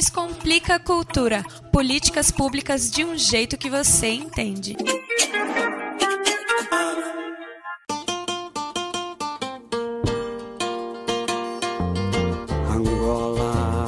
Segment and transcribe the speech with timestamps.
[0.00, 4.74] Descomplica a cultura, políticas públicas de um jeito que você entende.
[12.66, 13.86] Angola,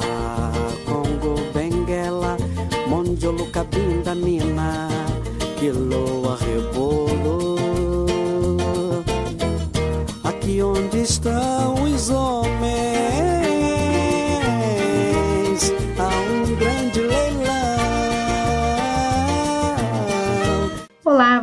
[0.85, 2.37] Congo, Benguela,
[2.87, 4.87] Mondiolo, Cabinda, Mina,
[5.59, 7.55] Quiloa, Rebolo.
[10.23, 11.62] Aqui onde estão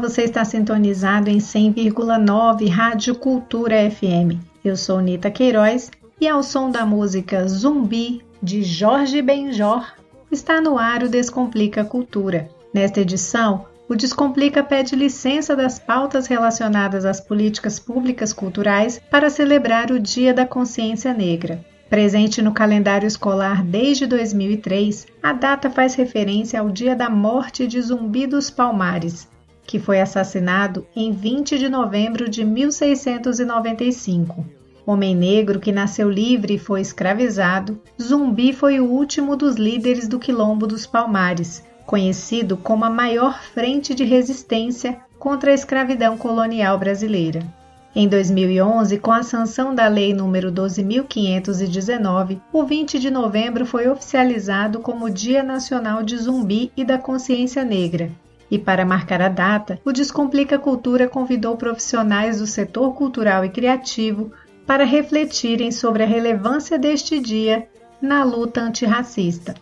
[0.00, 4.40] você está sintonizado em 100,9 Rádio Cultura FM.
[4.64, 9.86] Eu sou Nita Queiroz e ao som da música Zumbi de Jorge Benjor
[10.32, 12.48] está no ar o Descomplica Cultura.
[12.72, 19.90] Nesta edição, o Descomplica pede licença das pautas relacionadas às políticas públicas culturais para celebrar
[19.90, 21.62] o Dia da Consciência Negra.
[21.90, 27.82] Presente no calendário escolar desde 2003, a data faz referência ao dia da morte de
[27.82, 29.28] Zumbi dos Palmares,
[29.70, 34.44] que foi assassinado em 20 de novembro de 1695.
[34.84, 40.18] Homem negro que nasceu livre e foi escravizado, Zumbi foi o último dos líderes do
[40.18, 47.46] Quilombo dos Palmares, conhecido como a maior frente de resistência contra a escravidão colonial brasileira.
[47.94, 54.80] Em 2011, com a sanção da Lei nº 12.519, o 20 de novembro foi oficializado
[54.80, 58.10] como Dia Nacional de Zumbi e da Consciência Negra,
[58.50, 64.32] e para marcar a data, o Descomplica Cultura convidou profissionais do setor cultural e criativo
[64.66, 67.68] para refletirem sobre a relevância deste dia
[68.00, 69.54] na luta antirracista.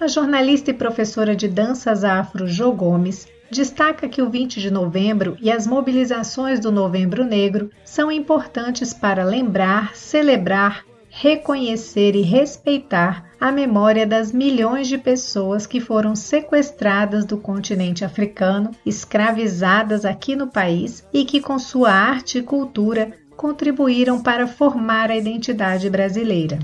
[0.00, 5.36] A jornalista e professora de danças afro Jo Gomes destaca que o 20 de novembro
[5.40, 13.52] e as mobilizações do Novembro Negro são importantes para lembrar, celebrar, reconhecer e respeitar a
[13.52, 21.04] memória das milhões de pessoas que foram sequestradas do continente africano, escravizadas aqui no país
[21.12, 26.58] e que, com sua arte e cultura, contribuíram para formar a identidade brasileira.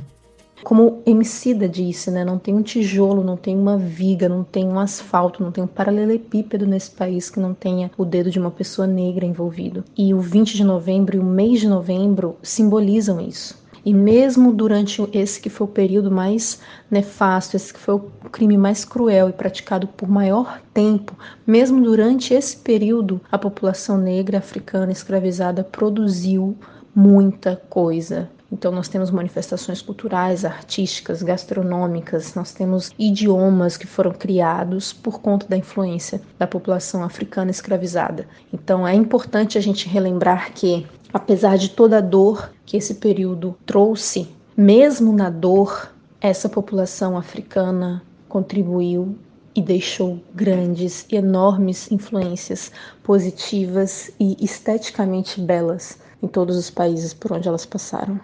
[0.65, 4.79] Como Emicida disse, né, não tem um tijolo, não tem uma viga, não tem um
[4.79, 8.87] asfalto, não tem um paralelepípedo nesse país que não tenha o dedo de uma pessoa
[8.87, 9.85] negra envolvido.
[9.97, 13.63] E o 20 de novembro e o mês de novembro simbolizam isso.
[13.85, 18.01] E mesmo durante esse que foi o período mais nefasto, esse que foi o
[18.31, 24.39] crime mais cruel e praticado por maior tempo, mesmo durante esse período, a população negra
[24.39, 26.57] africana escravizada produziu
[26.95, 28.31] muita coisa.
[28.55, 35.49] Então, nós temos manifestações culturais, artísticas, gastronômicas, nós temos idiomas que foram criados por conta
[35.49, 38.29] da influência da população africana escravizada.
[38.53, 43.57] Então, é importante a gente relembrar que apesar de toda a dor que esse período
[43.65, 44.27] trouxe,
[44.57, 49.17] mesmo na dor, essa população africana contribuiu
[49.55, 52.73] e deixou grandes e enormes influências
[53.05, 58.19] positivas e esteticamente belas em todos os países por onde elas passaram.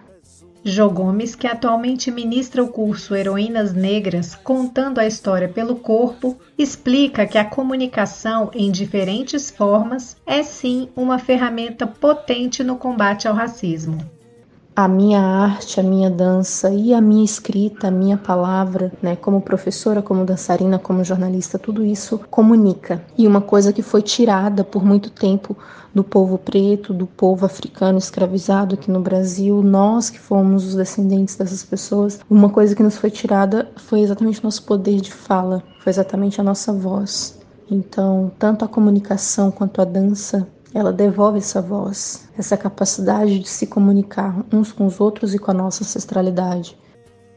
[0.63, 7.25] Jo Gomes, que atualmente ministra o curso Heroínas Negras, contando a história pelo corpo, explica
[7.25, 13.97] que a comunicação em diferentes formas é sim uma ferramenta potente no combate ao racismo
[14.75, 19.41] a minha arte, a minha dança e a minha escrita, a minha palavra, né, como
[19.41, 23.03] professora, como dançarina, como jornalista, tudo isso comunica.
[23.17, 25.57] E uma coisa que foi tirada por muito tempo
[25.93, 31.35] do povo preto, do povo africano escravizado aqui no Brasil, nós que fomos os descendentes
[31.35, 35.89] dessas pessoas, uma coisa que nos foi tirada foi exatamente nosso poder de fala, foi
[35.89, 37.39] exatamente a nossa voz.
[37.69, 43.67] Então, tanto a comunicação quanto a dança ela devolve essa voz, essa capacidade de se
[43.67, 46.77] comunicar uns com os outros e com a nossa ancestralidade.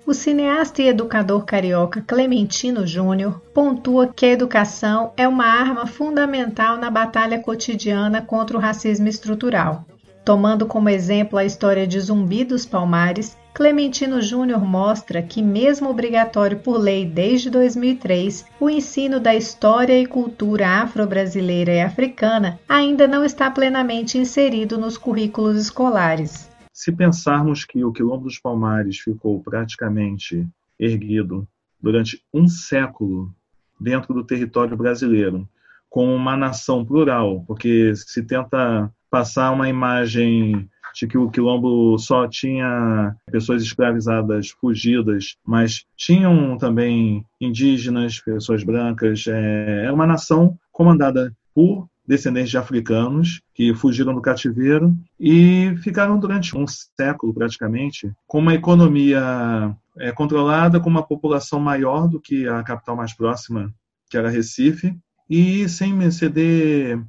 [0.06, 6.76] O cineasta e educador carioca Clementino Júnior pontua que a educação é uma arma fundamental
[6.76, 9.84] na batalha cotidiana contra o racismo estrutural.
[10.22, 16.58] Tomando como exemplo a história de Zumbi dos Palmares, Clementino Júnior mostra que, mesmo obrigatório
[16.58, 23.24] por lei desde 2003, o ensino da história e cultura afro-brasileira e africana ainda não
[23.24, 26.50] está plenamente inserido nos currículos escolares.
[26.72, 30.44] Se pensarmos que o Quilombo dos Palmares ficou praticamente
[30.76, 31.46] erguido
[31.80, 33.32] durante um século
[33.78, 35.48] dentro do território brasileiro,
[35.88, 42.28] com uma nação plural, porque se tenta passar uma imagem de que o quilombo só
[42.28, 49.26] tinha pessoas escravizadas fugidas, mas tinham também indígenas, pessoas brancas.
[49.26, 56.18] É, era uma nação comandada por descendentes de africanos que fugiram do cativeiro e ficaram
[56.18, 62.46] durante um século praticamente com uma economia é, controlada com uma população maior do que
[62.46, 63.72] a capital mais próxima,
[64.10, 64.96] que era Recife,
[65.28, 67.02] e sem ceder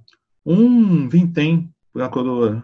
[0.46, 2.64] um vintém para a coroa.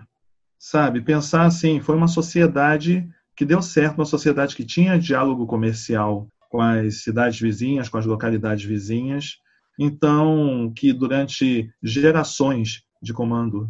[0.63, 1.01] Sabe?
[1.01, 6.61] Pensar assim, foi uma sociedade que deu certo, uma sociedade que tinha diálogo comercial com
[6.61, 9.37] as cidades vizinhas, com as localidades vizinhas,
[9.79, 13.67] então que durante gerações de comando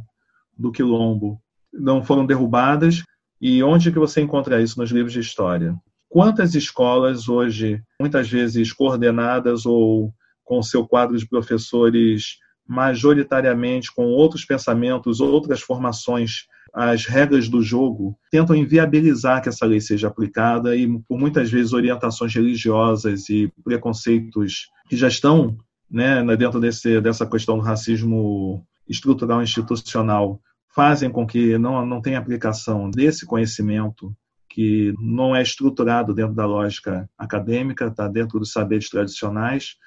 [0.57, 1.41] do quilombo
[1.71, 3.01] não foram derrubadas.
[3.39, 5.73] E onde que você encontra isso nos livros de história?
[6.09, 12.35] Quantas escolas hoje, muitas vezes coordenadas ou com seu quadro de professores
[12.67, 19.81] majoritariamente com outros pensamentos, outras formações, as regras do jogo, tentam inviabilizar que essa lei
[19.81, 25.57] seja aplicada e, por muitas vezes, orientações religiosas e preconceitos que já estão
[25.89, 30.39] né, dentro desse, dessa questão do racismo estrutural institucional
[30.73, 34.13] fazem com que não, não tenha aplicação desse conhecimento
[34.49, 39.77] que não é estruturado dentro da lógica acadêmica, está dentro dos saberes tradicionais.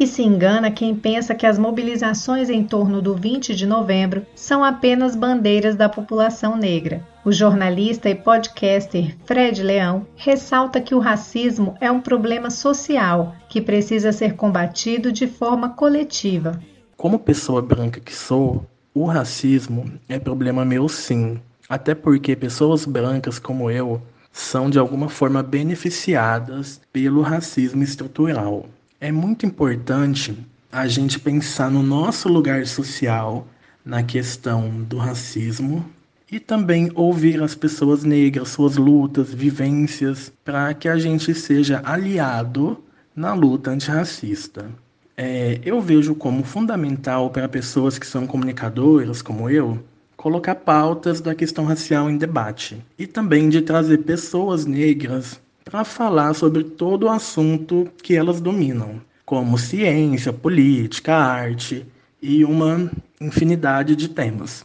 [0.00, 4.62] E se engana quem pensa que as mobilizações em torno do 20 de novembro são
[4.62, 7.04] apenas bandeiras da população negra.
[7.24, 13.60] O jornalista e podcaster Fred Leão ressalta que o racismo é um problema social que
[13.60, 16.60] precisa ser combatido de forma coletiva.
[16.96, 23.40] Como pessoa branca que sou, o racismo é problema meu sim, até porque pessoas brancas
[23.40, 24.00] como eu
[24.32, 28.64] são de alguma forma beneficiadas pelo racismo estrutural.
[29.00, 30.36] É muito importante
[30.72, 33.46] a gente pensar no nosso lugar social
[33.84, 35.88] na questão do racismo
[36.28, 42.82] e também ouvir as pessoas negras, suas lutas, vivências, para que a gente seja aliado
[43.14, 44.68] na luta antirracista.
[45.16, 49.78] É, eu vejo como fundamental para pessoas que são comunicadoras, como eu,
[50.16, 56.34] colocar pautas da questão racial em debate e também de trazer pessoas negras para falar
[56.34, 61.86] sobre todo o assunto que elas dominam, como ciência, política, arte
[62.22, 64.64] e uma infinidade de temas.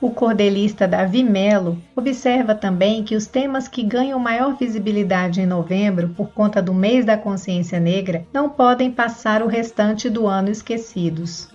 [0.00, 6.08] O cordelista Davi Melo observa também que os temas que ganham maior visibilidade em novembro
[6.08, 11.48] por conta do mês da consciência negra não podem passar o restante do ano esquecidos.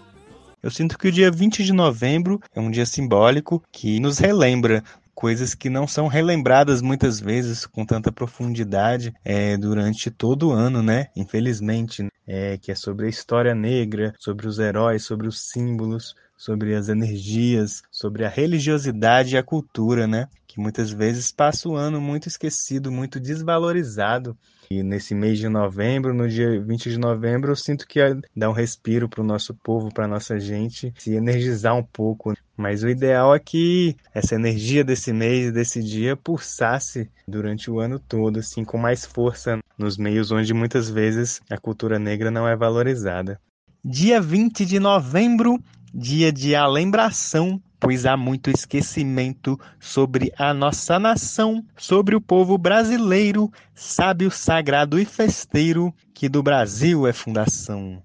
[0.63, 4.81] Eu sinto que o dia 20 de novembro é um dia simbólico que nos relembra
[5.17, 10.83] coisas que não são relembradas muitas vezes com tanta profundidade é, durante todo o ano,
[10.83, 11.07] né?
[11.15, 16.75] Infelizmente, é, que é sobre a história negra, sobre os heróis, sobre os símbolos, sobre
[16.75, 20.27] as energias, sobre a religiosidade e a cultura, né?
[20.45, 24.37] Que muitas vezes passa o ano muito esquecido, muito desvalorizado.
[24.69, 27.99] E nesse mês de novembro, no dia 20 de novembro, eu sinto que
[28.35, 32.35] dá um respiro para o nosso povo, para nossa gente se energizar um pouco.
[32.57, 37.99] Mas o ideal é que essa energia desse mês, desse dia, pulsasse durante o ano
[37.99, 42.55] todo, assim, com mais força nos meios onde muitas vezes a cultura negra não é
[42.55, 43.39] valorizada.
[43.85, 45.61] Dia 20 de novembro
[45.93, 53.51] dia de alembração, pois há muito esquecimento sobre a nossa nação, sobre o povo brasileiro,
[53.73, 58.01] sábio, sagrado e festeiro, que do Brasil é fundação.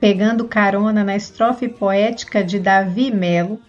[0.00, 3.60] Pegando carona na estrofe poética de Davi Melo,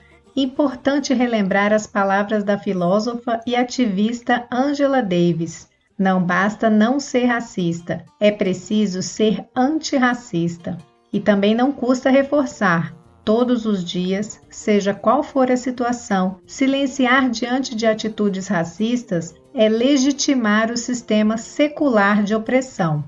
[0.44, 5.68] importante relembrar as palavras da filósofa e ativista Angela Davis.
[5.97, 10.78] Não basta não ser racista, é preciso ser antirracista.
[11.11, 17.75] E também não custa reforçar: todos os dias, seja qual for a situação, silenciar diante
[17.75, 23.04] de atitudes racistas é legitimar o sistema secular de opressão.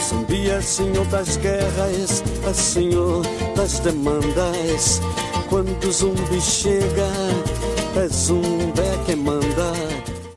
[0.00, 3.22] Zumbi é senhor das guerras, é senhor
[3.56, 5.00] das demandas.
[5.48, 7.08] Quando o zumbi chega,
[7.96, 9.72] é zumbi quem manda.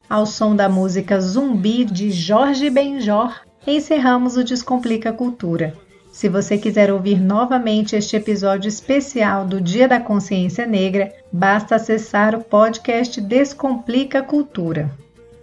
[0.09, 3.33] Ao som da música Zumbi de Jorge Benjor,
[3.65, 5.73] encerramos o Descomplica Cultura.
[6.11, 12.35] Se você quiser ouvir novamente este episódio especial do Dia da Consciência Negra, basta acessar
[12.35, 14.89] o podcast Descomplica Cultura.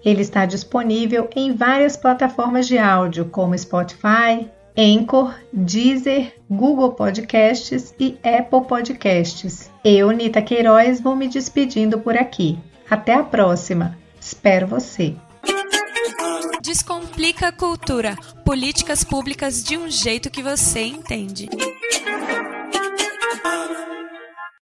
[0.05, 8.19] Ele está disponível em várias plataformas de áudio, como Spotify, Anchor, Deezer, Google Podcasts e
[8.25, 9.71] Apple Podcasts.
[9.85, 12.59] Eu, Nita Queiroz, vou me despedindo por aqui.
[12.91, 13.97] Até a próxima.
[14.21, 15.15] Espero você.
[16.61, 18.17] Descomplica a cultura.
[18.45, 21.49] Políticas públicas de um jeito que você entende.